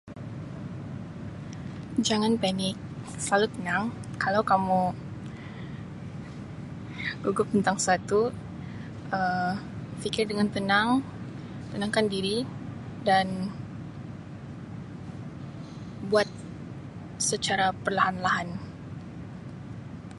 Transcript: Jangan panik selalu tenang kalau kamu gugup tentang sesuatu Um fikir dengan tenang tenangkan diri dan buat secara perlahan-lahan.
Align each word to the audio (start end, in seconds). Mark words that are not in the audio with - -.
Jangan 2.07 2.33
panik 2.43 2.73
selalu 3.23 3.47
tenang 3.55 3.83
kalau 4.23 4.41
kamu 4.51 4.81
gugup 7.23 7.45
tentang 7.55 7.75
sesuatu 7.79 8.21
Um 9.15 9.53
fikir 10.01 10.25
dengan 10.31 10.47
tenang 10.55 10.87
tenangkan 11.71 12.05
diri 12.13 12.37
dan 13.07 13.27
buat 16.09 16.25
secara 17.29 17.67
perlahan-lahan. 17.83 18.47